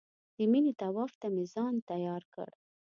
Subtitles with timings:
[0.35, 2.49] د مینې طواف ته مې ځان تیار کړ.